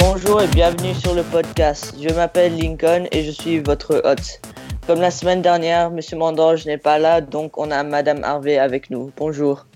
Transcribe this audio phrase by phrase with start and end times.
[0.00, 1.92] Bonjour et bienvenue sur le podcast.
[2.00, 4.40] Je m'appelle Lincoln et je suis votre hôte.
[4.86, 8.90] Comme la semaine dernière, Monsieur Mandange n'est pas là, donc on a Madame Harvey avec
[8.90, 9.10] nous.
[9.16, 9.66] Bonjour.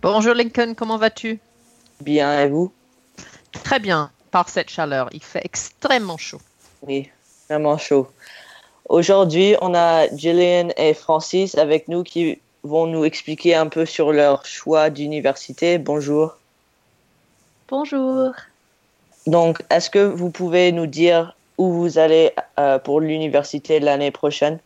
[0.00, 1.38] Bonjour Lincoln, comment vas-tu?
[2.00, 2.72] Bien, et vous?
[3.62, 5.10] Très bien, par cette chaleur.
[5.12, 6.40] Il fait extrêmement chaud.
[6.80, 7.10] Oui,
[7.50, 8.08] vraiment chaud.
[8.88, 14.12] Aujourd'hui, on a Gillian et Francis avec nous qui vont nous expliquer un peu sur
[14.12, 15.76] leur choix d'université.
[15.76, 16.38] Bonjour.
[17.68, 18.32] Bonjour.
[19.28, 24.58] Donc, est-ce que vous pouvez nous dire où vous allez euh, pour l'université l'année prochaine?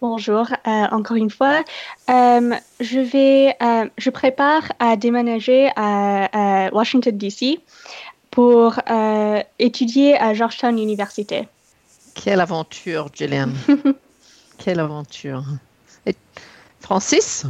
[0.00, 1.62] Bonjour, euh, encore une fois.
[2.08, 7.60] Euh, je vais, euh, je prépare à déménager à, à Washington DC
[8.30, 11.42] pour euh, étudier à Georgetown University.
[12.14, 13.50] Quelle aventure, Gillian.
[14.58, 15.44] Quelle aventure.
[16.06, 16.16] Et
[16.80, 17.44] Francis?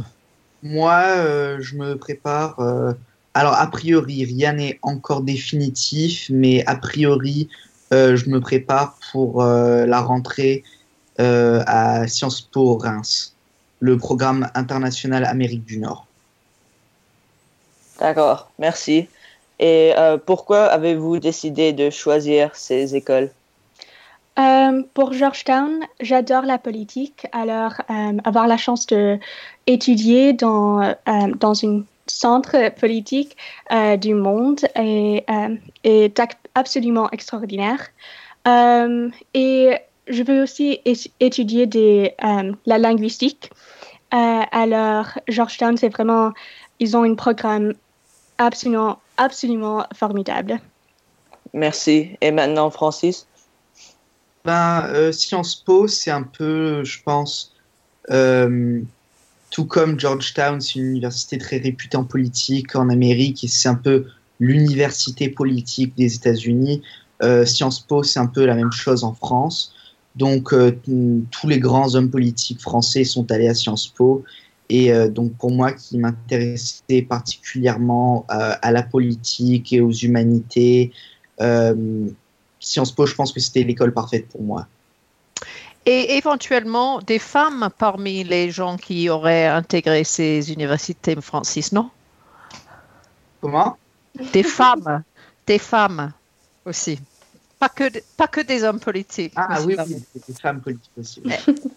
[0.63, 2.59] Moi, euh, je me prépare.
[3.35, 7.49] Alors, a priori, rien n'est encore définitif, mais a priori,
[7.93, 10.63] euh, je me prépare pour euh, la rentrée
[11.19, 13.35] euh, à Sciences Po Reims,
[13.81, 16.07] le programme international Amérique du Nord.
[17.99, 19.09] D'accord, merci.
[19.59, 23.31] Et euh, pourquoi avez-vous décidé de choisir ces écoles?
[24.39, 29.19] Euh, pour Georgetown, j'adore la politique, alors euh, avoir la chance de
[29.67, 30.93] étudier dans, euh,
[31.37, 33.35] dans un centre politique
[33.71, 36.21] euh, du monde est, euh, est
[36.53, 37.79] absolument extraordinaire.
[38.47, 39.75] Euh, et
[40.07, 40.81] je veux aussi
[41.19, 43.49] étudier des, euh, la linguistique.
[44.13, 46.31] Euh, alors, Georgetown, c'est vraiment,
[46.79, 47.73] ils ont un programme
[48.37, 50.59] absolument, absolument formidable.
[51.53, 52.11] Merci.
[52.21, 53.27] Et maintenant, Francis?
[54.43, 57.55] Ben, euh, Sciences Po, c'est un peu, je pense,
[58.11, 58.81] euh,
[59.55, 63.75] tout comme Georgetown, c'est une université très réputée en politique en Amérique et c'est un
[63.75, 64.03] peu
[64.41, 66.81] l'université politique des États-Unis.
[67.23, 69.73] Euh, Sciences Po, c'est un peu la même chose en France.
[70.17, 70.77] Donc, euh,
[71.31, 74.25] tous les grands hommes politiques français sont allés à Sciences Po.
[74.67, 80.91] Et euh, donc, pour moi, qui m'intéressait particulièrement à la politique et aux humanités,
[82.59, 84.67] Sciences Po, je pense que c'était l'école parfaite pour moi.
[85.85, 91.91] Et éventuellement des femmes parmi les gens qui auraient intégré ces universités, Francis, non?
[93.41, 93.77] Comment?
[94.33, 95.03] Des femmes,
[95.45, 96.11] des femmes
[96.65, 96.99] aussi.
[97.59, 97.83] Pas que,
[98.17, 99.33] pas que des hommes politiques.
[99.35, 101.21] Ah aussi, oui, oui, des femmes politiques aussi.
[101.23, 101.33] oui.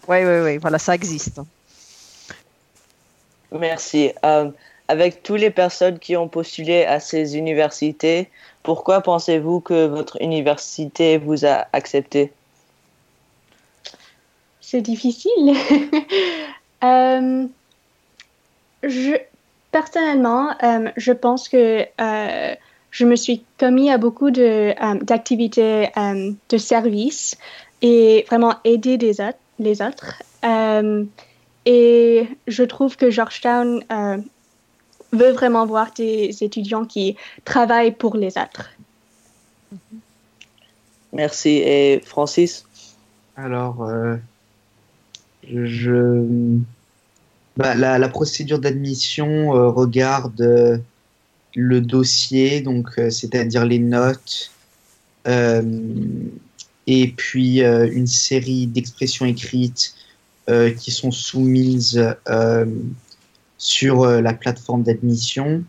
[0.07, 1.41] Oui, oui, oui, voilà, ça existe.
[3.51, 4.11] Merci.
[4.25, 4.49] Euh,
[4.87, 8.29] avec toutes les personnes qui ont postulé à ces universités,
[8.63, 12.33] pourquoi pensez-vous que votre université vous a accepté?
[14.69, 15.55] C'est difficile.
[16.81, 17.45] Euh,
[18.83, 19.11] je,
[19.69, 22.55] personnellement, euh, je pense que euh,
[22.89, 27.37] je me suis commis à beaucoup de, euh, d'activités euh, de service
[27.81, 30.23] et vraiment aider des autres, les autres.
[30.45, 31.03] Euh,
[31.65, 34.17] et je trouve que Georgetown euh,
[35.11, 38.69] veut vraiment voir des étudiants qui travaillent pour les autres.
[41.11, 41.57] Merci.
[41.57, 42.65] Et Francis?
[43.35, 44.15] Alors, euh,
[45.43, 46.59] je,
[47.59, 50.77] bah, la, procédure d'admission euh, regarde euh,
[51.55, 54.51] le dossier, donc euh, c'est-à-dire les notes,
[56.87, 59.93] et puis une série d'expressions écrites
[60.77, 62.03] qui sont soumises
[63.59, 65.63] sur la plateforme d'admission,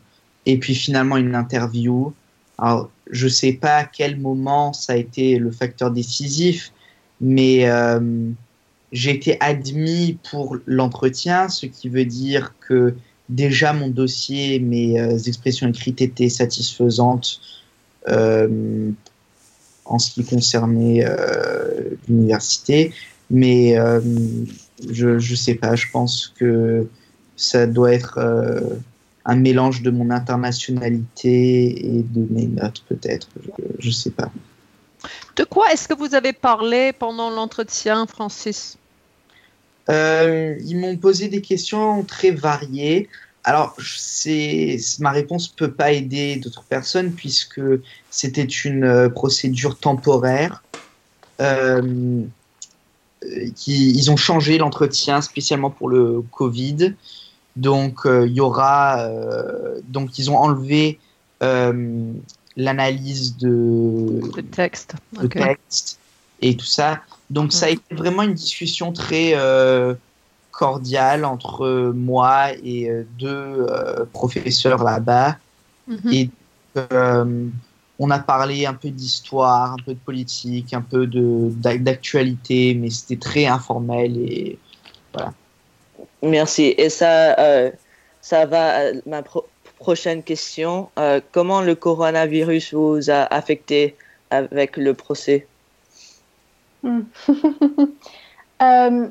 [0.46, 2.14] et puis finalement une interview.
[2.56, 6.72] Alors, je sais pas à quel moment ça a été le facteur décisif,
[7.20, 7.68] mais
[8.92, 12.94] j'ai été admis pour l'entretien, ce qui veut dire que
[13.28, 17.40] déjà mon dossier, mes euh, expressions écrites étaient satisfaisantes
[18.08, 18.90] euh,
[19.84, 22.92] en ce qui concernait euh, l'université,
[23.30, 23.76] mais
[24.90, 26.86] je je sais pas, je pense que
[27.36, 28.18] ça doit être
[29.24, 34.32] un mélange de mon internationalité et de mes notes peut-être, je, je sais pas.
[35.36, 38.76] De quoi est-ce que vous avez parlé pendant l'entretien, Francis?
[39.90, 43.08] Euh, ils m'ont posé des questions très variées.
[43.44, 47.60] Alors, c'est ma réponse peut pas aider d'autres personnes puisque
[48.10, 50.62] c'était une euh, procédure temporaire.
[51.40, 52.22] Euh,
[53.54, 56.94] qui, ils ont changé l'entretien spécialement pour le Covid.
[57.56, 59.10] Donc, il y aura.
[59.88, 60.98] donc, ils ont enlevé
[62.56, 64.94] l'analyse de, Le texte.
[65.20, 65.98] de texte
[66.40, 67.02] et tout ça.
[67.30, 69.94] Donc ça a été vraiment une discussion très euh,
[70.50, 75.36] cordiale entre moi et euh, deux euh, professeurs là-bas.
[75.86, 76.12] Mhm.
[76.12, 76.30] Et
[76.76, 77.46] euh,
[77.98, 83.16] on a parlé un peu d'histoire, un peu de politique, un peu d'actualité, mais c'était
[83.16, 84.58] très informel et
[85.12, 85.32] voilà.
[86.22, 86.74] Merci.
[86.76, 87.70] Et ça, euh,
[88.20, 89.22] ça va à ma
[89.78, 90.88] prochaine question.
[90.98, 93.96] Euh, comment le coronavirus vous a affecté
[94.30, 95.46] avec le procès?
[96.82, 97.00] Hmm.
[98.62, 99.08] euh,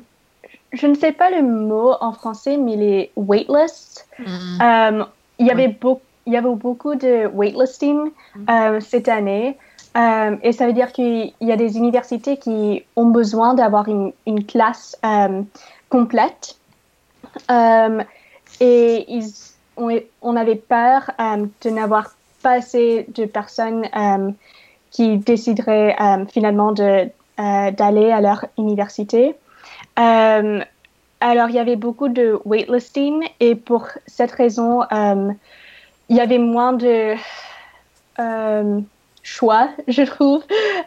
[0.72, 4.06] Je ne sais pas le mot en français, mais les waitlists.
[4.18, 5.04] Hmm.
[5.38, 8.80] il y avait beaucoup il y avait beaucoup de waitlisting mm.
[8.80, 9.56] cette année.
[9.96, 14.44] et ça veut dire qu'il y a des universités qui ont besoin d'avoir une, une,
[14.44, 15.00] classe
[15.88, 16.60] complète
[17.50, 18.02] euh,
[18.60, 19.32] et ils,
[19.76, 24.30] on, avait peur euh, de n'avoir pas assez de personnes euh,
[24.90, 25.96] qui décideraient
[26.32, 26.72] finalement
[27.40, 29.34] d'aller à leur université.
[29.96, 36.72] alors, il y avait beaucoup de waitlisting et pour cette raison, il y avait moins
[36.72, 37.14] de
[39.22, 40.42] choix, je trouve,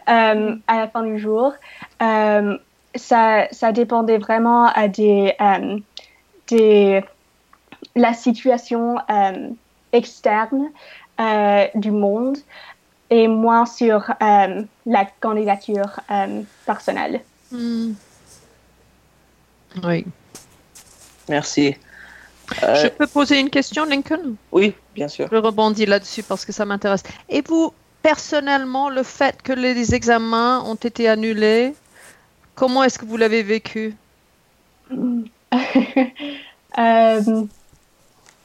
[0.06, 0.34] à
[0.68, 1.52] la fin du jour.
[2.00, 5.34] ça, ça dépendait vraiment à des
[6.50, 7.02] de
[7.96, 9.50] la situation euh,
[9.92, 10.70] externe
[11.20, 12.38] euh, du monde
[13.10, 16.00] et moins sur euh, la candidature
[16.66, 17.20] personnelle.
[17.50, 17.92] Hmm.
[19.82, 20.06] Oui.
[21.28, 21.76] Merci.
[22.50, 24.36] Je peux poser une question, Lincoln?
[24.52, 25.28] Oui, bien sûr.
[25.30, 27.02] Je rebondis là-dessus parce que ça m'intéresse.
[27.28, 27.72] Et vous,
[28.02, 31.74] personnellement, le fait que les examens ont été annulés,
[32.54, 33.94] comment est-ce que vous l'avez vécu?
[36.76, 37.44] Euh,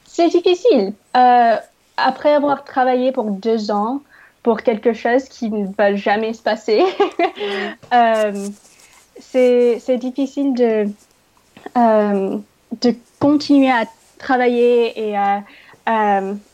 [0.04, 0.92] c'est difficile.
[1.16, 1.56] Euh,
[1.96, 4.02] après avoir travaillé pour deux ans
[4.42, 6.82] pour quelque chose qui ne va jamais se passer,
[7.92, 8.48] euh,
[9.18, 10.86] c'est difficile de,
[11.76, 13.84] de continuer à
[14.18, 15.42] travailler et à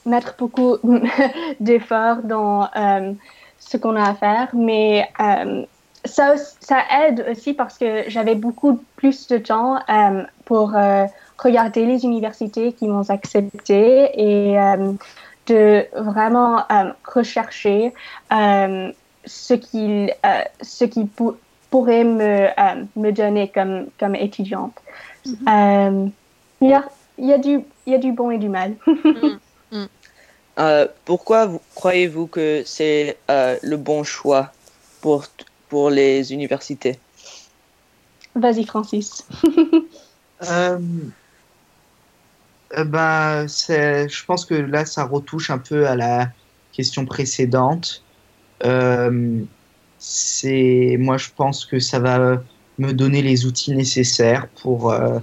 [0.05, 0.77] mettre beaucoup
[1.61, 2.69] d'efforts dans
[3.59, 4.49] ce qu'on a à faire.
[4.55, 5.09] Mais
[6.05, 9.79] ça, ça aide aussi parce que j'avais beaucoup plus de temps
[10.45, 10.75] pour
[11.39, 14.93] regarder les universités qui m'ont accepté et euh,
[15.47, 17.93] de vraiment euh, rechercher
[18.33, 18.91] euh,
[19.25, 20.15] ce qu'ils
[20.63, 21.09] ce qui
[21.71, 22.49] pourrait me,
[22.97, 24.75] me donner comme, comme étudiante.
[25.27, 26.11] Mm-hmm.
[26.63, 26.85] Il y, a,
[27.19, 28.75] y, a du, y a du bon et du mal.
[29.73, 29.87] Mm.
[30.59, 30.87] Mm.
[31.05, 34.53] pourquoi croyez-vous que c'est le bon choix
[35.01, 35.25] pour,
[35.69, 37.01] pour les universités?
[38.37, 39.27] Vas-y, Francis.
[40.51, 40.79] Euh,
[42.85, 46.31] ben, je pense que là, ça retouche un peu à la
[46.73, 48.03] question précédente.
[48.65, 49.41] Euh,
[50.99, 52.43] moi, je pense que ça va
[52.79, 55.19] me donner les outils nécessaires pour euh,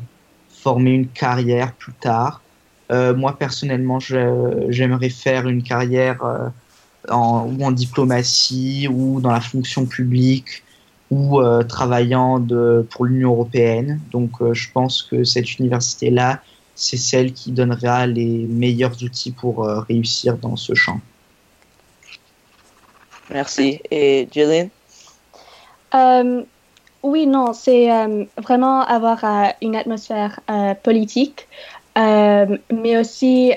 [0.49, 2.41] former une carrière plus tard.
[2.89, 6.51] moi, personnellement, j'aimerais faire une carrière
[7.09, 10.63] en, ou en diplomatie ou dans la fonction publique
[11.09, 13.99] ou travaillant de, pour l'Union européenne.
[14.11, 16.41] Donc, je pense que cette université-là
[16.75, 20.99] c'est celle qui donnera les meilleurs outils pour euh, réussir dans ce champ.
[23.29, 23.79] Merci.
[23.91, 24.69] Et Jillian?
[25.95, 26.43] Euh,
[27.03, 29.23] Oui, non, c'est euh, vraiment avoir
[29.61, 30.39] une atmosphère
[30.83, 31.47] politique,
[31.95, 33.53] mais aussi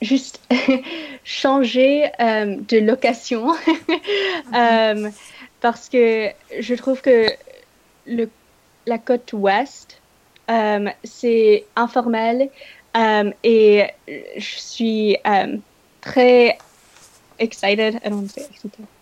[0.00, 0.40] juste
[1.24, 3.54] changer de location,
[5.60, 6.30] parce que
[6.60, 7.26] je trouve que
[8.06, 8.30] le,
[8.86, 10.00] la côte ouest
[10.50, 12.50] euh, c'est informel
[12.96, 15.56] euh, et je suis euh,
[16.00, 16.58] très
[17.38, 18.00] excited.
[18.04, 18.46] I don't say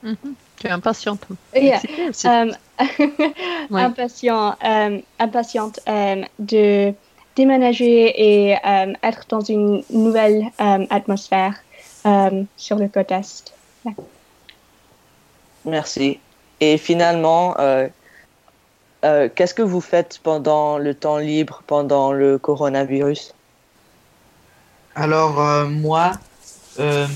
[0.03, 0.35] mm-hmm.
[0.57, 1.21] Tu es impatiente.
[1.55, 1.81] Yeah.
[3.71, 4.57] Impatient,
[5.21, 5.81] impatiente
[6.39, 6.93] de
[7.37, 8.57] déménager et
[9.03, 11.55] être dans une nouvelle atmosphère
[12.57, 13.55] sur le côte est.
[15.65, 16.19] Merci.
[16.61, 17.89] Et finalement, euh,
[19.35, 23.35] qu'est-ce que vous faites pendant le temps libre, pendant le coronavirus?
[24.95, 26.13] Alors, euh, moi,
[26.79, 27.07] euh,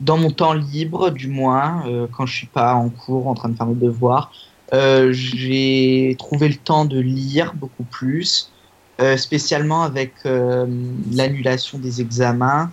[0.00, 3.56] dans mon temps libre, du moins, quand je suis pas en cours en train de
[3.56, 4.30] faire mes devoirs,
[4.72, 8.50] j'ai trouvé le temps de lire beaucoup plus,
[9.16, 12.70] spécialement avec l'annulation des examens.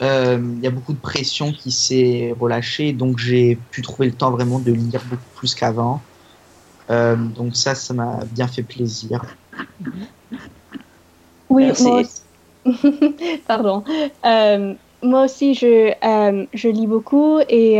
[0.00, 4.30] Il y a beaucoup de pression qui s'est relâchée, donc j'ai pu trouver le temps
[4.30, 6.00] vraiment de lire beaucoup plus qu'avant.
[6.92, 9.24] Euh, donc ça, ça m'a bien fait plaisir.
[11.48, 12.22] Oui, moi aussi.
[13.48, 13.84] Pardon.
[14.24, 17.78] Euh, moi aussi, je, euh, je lis beaucoup et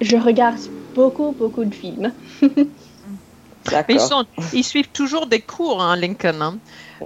[0.00, 0.58] je regarde
[0.94, 2.12] beaucoup, beaucoup de films.
[3.88, 6.40] ils, sont, ils, suivent toujours des cours, hein, Lincoln.
[6.40, 6.58] Hein.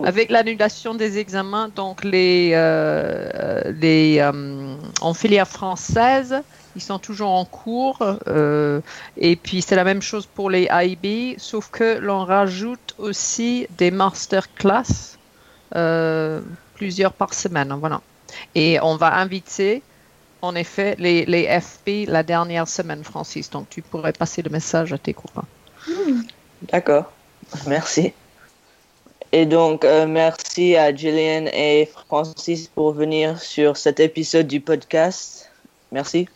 [0.05, 6.43] avec l'annulation des examens, donc les, euh, les euh, en filière française,
[6.77, 7.99] ils sont toujours en cours.
[8.27, 8.81] euh,
[9.17, 13.91] et puis c'est la même chose pour les IB, sauf que l'on rajoute aussi des
[13.91, 15.19] masterclass,
[15.77, 16.41] euh,
[16.75, 17.75] plusieurs par semaine.
[17.79, 18.01] Voilà.
[18.55, 19.83] Et on va inviter,
[20.41, 23.51] en effet, les, les FP la dernière semaine, Francis.
[23.51, 25.45] Donc tu pourrais passer le message à tes copains.
[26.71, 27.13] D'accord,
[27.67, 28.13] merci.
[29.35, 35.51] Et donc, euh, merci à Gillian et Francis pour venir sur cet épisode du podcast.
[35.91, 36.29] Merci.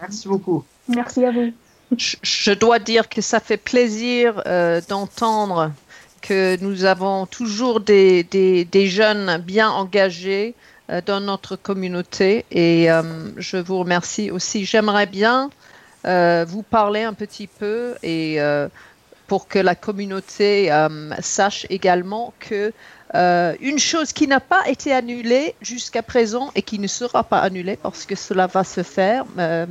[0.00, 0.64] Merci beaucoup.
[0.88, 1.52] Merci à vous.
[1.96, 5.72] Je, je dois dire que ça fait plaisir euh, d'entendre
[6.22, 10.54] que nous avons toujours des, des, des jeunes bien engagés
[10.90, 13.02] euh, dans notre communauté et euh,
[13.36, 14.64] je vous remercie aussi.
[14.64, 15.50] J'aimerais bien
[16.06, 18.68] euh, vous parler un petit peu et euh,
[19.26, 22.72] pour que la communauté euh, sache également que
[23.14, 27.40] euh, une chose qui n'a pas été annulée jusqu'à présent et qui ne sera pas
[27.40, 29.66] annulée parce que cela va se faire, euh,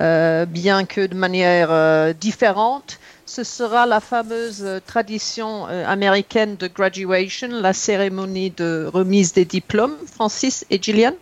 [0.00, 7.72] euh, bien que de manière différente, ce sera la fameuse tradition américaine de graduation, la
[7.72, 11.14] cérémonie de remise des diplômes, Francis et Gillian.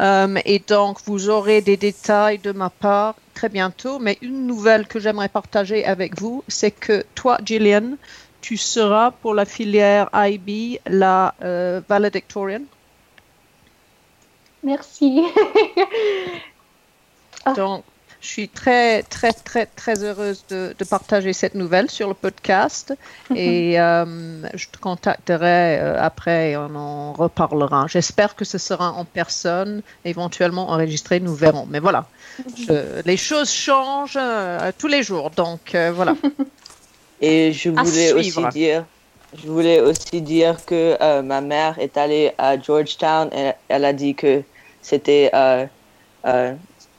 [0.00, 4.00] Et donc, vous aurez des détails de ma part très bientôt.
[4.00, 7.96] Mais une nouvelle que j'aimerais partager avec vous, c'est que toi, Gillian,
[8.40, 12.62] tu seras pour la filière IB la euh, valedictorian.
[14.62, 15.22] Merci.
[17.44, 17.52] Ah.
[17.54, 17.84] Donc,
[18.20, 22.92] je suis très, très, très, très heureuse de, de partager cette nouvelle sur le podcast
[23.34, 27.86] et euh, je te contacterai euh, après et on en reparlera.
[27.86, 31.66] J'espère que ce sera en personne, éventuellement enregistré, nous verrons.
[31.70, 32.06] Mais voilà,
[32.56, 36.14] je- les choses changent euh, tous les jours, donc euh, voilà.
[37.20, 38.84] Et je voulais aussi dire,
[39.36, 43.92] je voulais aussi dire que euh, ma mère est allée à Georgetown et elle a
[43.92, 44.42] dit que
[44.82, 45.66] c'était euh,
[46.26, 46.54] euh,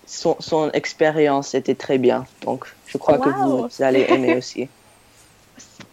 [0.05, 2.25] son, son expérience était très bien.
[2.43, 4.67] Donc, je crois que vous allez aimer aussi.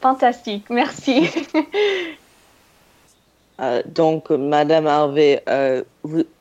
[0.01, 0.67] Fantastique.
[0.71, 1.29] Merci.
[3.59, 5.83] Euh, donc, Madame Harvey, euh,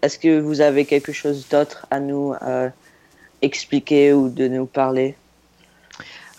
[0.02, 2.70] est-ce que vous avez quelque chose d'autre à nous euh,
[3.42, 5.16] expliquer ou de nous parler?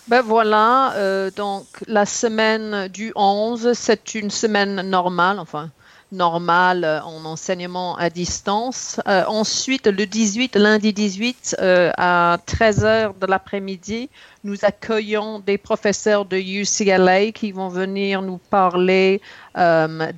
[0.07, 5.69] Ben voilà, euh, donc la semaine du 11, c'est une semaine normale, enfin
[6.11, 9.01] normale euh, en enseignement à distance.
[9.07, 14.09] Euh, ensuite, le 18, lundi 18, euh, à 13h de l'après-midi,
[14.43, 19.21] nous accueillons des professeurs de UCLA qui vont venir nous parler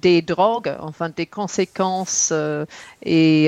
[0.01, 2.33] des drogues, enfin des conséquences
[3.01, 3.47] et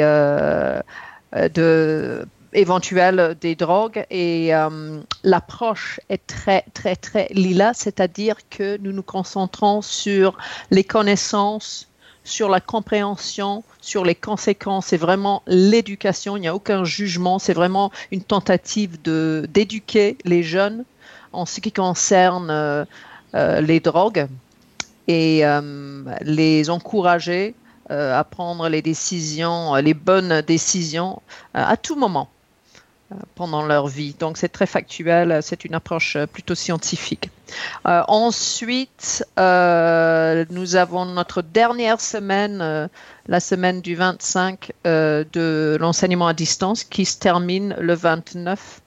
[1.33, 8.91] de éventuelles des drogues et euh, l'approche est très très très lila, c'est-à-dire que nous
[8.91, 10.37] nous concentrons sur
[10.69, 11.87] les connaissances,
[12.23, 14.87] sur la compréhension, sur les conséquences.
[14.87, 16.37] C'est vraiment l'éducation.
[16.37, 17.39] Il n'y a aucun jugement.
[17.39, 20.83] C'est vraiment une tentative d'éduquer les jeunes
[21.33, 22.85] en ce qui concerne euh,
[23.33, 24.27] euh, les drogues
[25.07, 25.43] et
[26.21, 27.55] les encourager
[27.89, 31.21] à prendre les décisions, les bonnes décisions
[31.53, 32.29] à tout moment
[33.35, 34.15] pendant leur vie.
[34.19, 37.29] Donc c'est très factuel, euh, c'est une approche euh, plutôt scientifique.
[37.85, 42.87] Euh, ensuite, euh, nous avons notre dernière semaine, euh,
[43.27, 48.81] la semaine du 25 euh, de l'enseignement à distance qui se termine le 29.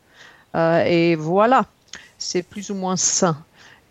[0.55, 1.67] Euh, et voilà,
[2.19, 3.37] c'est plus ou moins ça.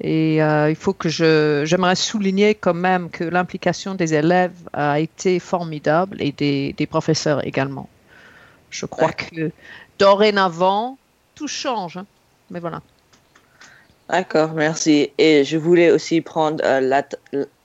[0.01, 4.99] Et euh, il faut que je, j'aimerais souligner quand même que l'implication des élèves a
[4.99, 7.87] été formidable et des, des professeurs également.
[8.69, 9.51] Je crois que
[9.99, 10.97] dorénavant,
[11.35, 11.97] tout change.
[11.97, 12.05] hein.
[12.49, 12.81] Mais voilà.
[14.09, 15.11] D'accord, merci.
[15.17, 17.15] Et je voulais aussi prendre euh, l'at-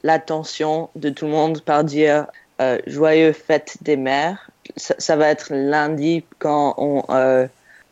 [0.03, 2.27] l'attention de tout le monde par dire
[2.61, 4.51] euh, joyeux fête des mères.
[4.77, 7.47] Ça, ça va être lundi quand on, euh,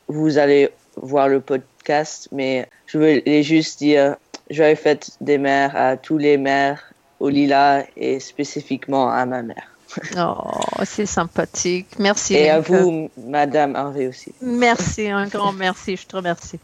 [0.08, 4.16] vous allez voir le podcast, mais je voulais juste dire
[4.50, 9.75] joyeux fête des mères à tous les mères au Lila et spécifiquement à ma mère.
[10.16, 11.86] Oh, c'est sympathique.
[11.98, 12.34] Merci.
[12.34, 14.32] Et à vous, Madame Harvey aussi.
[14.40, 15.96] Merci, un grand merci.
[15.96, 16.58] Je te remercie.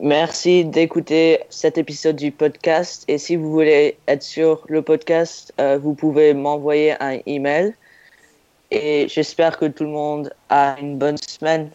[0.00, 3.04] Merci d'écouter cet épisode du podcast.
[3.06, 7.74] Et si vous voulez être sur le podcast, euh, vous pouvez m'envoyer un email.
[8.70, 11.70] Et j'espère que tout le monde a une bonne semaine.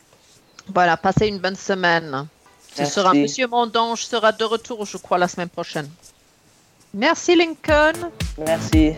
[0.74, 2.28] Voilà, passez une bonne semaine.
[2.74, 2.94] Ce Merci.
[2.94, 5.90] sera Monsieur Mondange sera de retour, je crois, la semaine prochaine.
[6.94, 8.10] Merci Lincoln.
[8.38, 8.94] Merci.